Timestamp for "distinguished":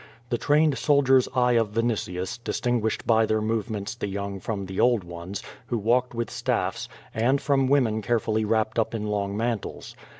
2.43-3.05